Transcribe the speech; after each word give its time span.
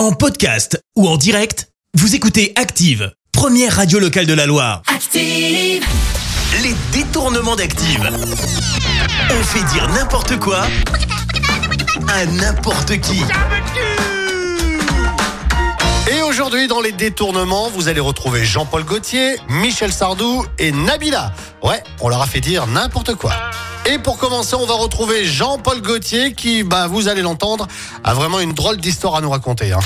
En 0.00 0.12
podcast 0.12 0.82
ou 0.96 1.06
en 1.06 1.18
direct, 1.18 1.68
vous 1.92 2.14
écoutez 2.14 2.54
Active, 2.56 3.12
première 3.32 3.76
radio 3.76 3.98
locale 3.98 4.24
de 4.24 4.32
la 4.32 4.46
Loire. 4.46 4.80
Active. 4.86 5.84
Les 6.62 6.74
détournements 6.90 7.54
d'Active. 7.54 8.10
On 9.28 9.42
fait 9.44 9.62
dire 9.74 9.86
n'importe 9.90 10.38
quoi 10.38 10.62
à 12.08 12.24
n'importe 12.24 12.98
qui. 13.00 13.20
Et 16.10 16.22
aujourd'hui, 16.22 16.66
dans 16.66 16.80
les 16.80 16.92
détournements, 16.92 17.68
vous 17.68 17.88
allez 17.88 18.00
retrouver 18.00 18.42
Jean-Paul 18.42 18.84
Gaultier, 18.84 19.36
Michel 19.50 19.92
Sardou 19.92 20.46
et 20.58 20.72
Nabila. 20.72 21.34
Ouais, 21.62 21.82
on 22.00 22.08
leur 22.08 22.22
a 22.22 22.26
fait 22.26 22.40
dire 22.40 22.66
n'importe 22.66 23.16
quoi. 23.16 23.34
Et 23.90 23.98
pour 23.98 24.18
commencer, 24.18 24.54
on 24.54 24.66
va 24.66 24.74
retrouver 24.74 25.24
Jean-Paul 25.24 25.82
Gaultier 25.82 26.32
qui, 26.32 26.62
bah, 26.62 26.86
vous 26.86 27.08
allez 27.08 27.22
l'entendre, 27.22 27.66
a 28.04 28.14
vraiment 28.14 28.38
une 28.38 28.52
drôle 28.52 28.76
d'histoire 28.76 29.16
à 29.16 29.20
nous 29.20 29.30
raconter. 29.30 29.72
hein. 29.72 29.80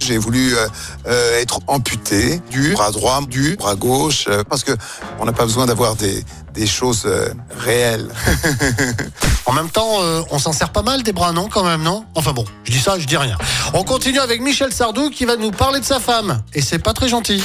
J'ai 0.00 0.18
voulu 0.18 0.56
euh, 0.56 0.66
euh, 1.06 1.40
être 1.40 1.60
amputé 1.68 2.40
du 2.50 2.72
bras 2.72 2.90
droit, 2.90 3.20
du 3.28 3.54
bras 3.54 3.76
gauche, 3.76 4.24
euh, 4.28 4.42
parce 4.42 4.64
que 4.64 4.72
on 5.20 5.26
n'a 5.26 5.32
pas 5.32 5.44
besoin 5.44 5.66
d'avoir 5.66 5.94
des, 5.94 6.24
des 6.54 6.66
choses 6.66 7.02
euh, 7.06 7.32
réelles. 7.56 8.08
En 9.46 9.52
même 9.52 9.70
temps, 9.70 10.02
euh, 10.02 10.22
on 10.30 10.38
s'en 10.38 10.52
sert 10.52 10.70
pas 10.70 10.82
mal 10.82 11.02
des 11.02 11.12
bras, 11.12 11.32
non, 11.32 11.48
quand 11.48 11.64
même, 11.64 11.82
non? 11.82 12.04
Enfin 12.14 12.32
bon, 12.32 12.44
je 12.64 12.70
dis 12.72 12.78
ça, 12.78 12.98
je 13.00 13.06
dis 13.06 13.16
rien. 13.16 13.36
On 13.74 13.82
continue 13.82 14.20
avec 14.20 14.40
Michel 14.40 14.72
Sardou 14.72 15.10
qui 15.10 15.24
va 15.24 15.36
nous 15.36 15.50
parler 15.50 15.80
de 15.80 15.84
sa 15.84 15.98
femme. 15.98 16.42
Et 16.54 16.62
c'est 16.62 16.78
pas 16.78 16.92
très 16.92 17.08
gentil. 17.08 17.42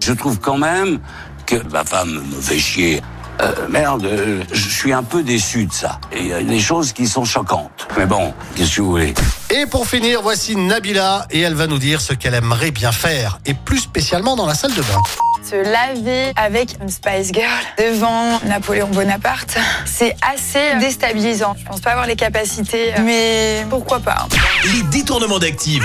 Je 0.00 0.12
trouve 0.12 0.38
quand 0.40 0.58
même 0.58 1.00
que 1.46 1.56
ma 1.70 1.84
femme 1.84 2.22
me 2.34 2.40
fait 2.40 2.58
chier. 2.58 3.02
Euh, 3.42 3.52
merde, 3.68 4.04
euh, 4.04 4.42
je 4.52 4.68
suis 4.68 4.92
un 4.92 5.02
peu 5.02 5.22
déçu 5.22 5.66
de 5.66 5.72
ça. 5.72 6.00
Et 6.12 6.20
il 6.20 6.26
y 6.28 6.32
a 6.32 6.42
des 6.42 6.60
choses 6.60 6.92
qui 6.92 7.06
sont 7.06 7.24
choquantes. 7.24 7.88
Mais 7.96 8.06
bon, 8.06 8.32
qu'est-ce 8.54 8.76
que 8.76 8.82
vous 8.82 8.90
voulez? 8.90 9.14
Et 9.50 9.66
pour 9.66 9.86
finir, 9.86 10.22
voici 10.22 10.54
Nabila 10.56 11.26
et 11.30 11.40
elle 11.40 11.54
va 11.54 11.66
nous 11.66 11.78
dire 11.78 12.00
ce 12.00 12.14
qu'elle 12.14 12.34
aimerait 12.34 12.70
bien 12.70 12.92
faire, 12.92 13.38
et 13.44 13.54
plus 13.54 13.80
spécialement 13.80 14.36
dans 14.36 14.46
la 14.46 14.54
salle 14.54 14.74
de 14.74 14.82
bain. 14.82 15.02
Se 15.42 15.56
laver 15.56 16.32
avec 16.36 16.76
une 16.80 16.88
Spice 16.88 17.32
Girl 17.32 17.50
devant 17.76 18.38
Napoléon 18.46 18.88
Bonaparte, 18.88 19.58
c'est 19.84 20.14
assez 20.32 20.78
déstabilisant. 20.78 21.56
Je 21.58 21.64
pense 21.64 21.80
pas 21.80 21.90
avoir 21.90 22.06
les 22.06 22.16
capacités, 22.16 22.94
mais 23.04 23.66
pourquoi 23.68 23.98
pas. 23.98 24.28
Les 24.72 24.82
détournements 24.84 25.40
d'Active. 25.40 25.84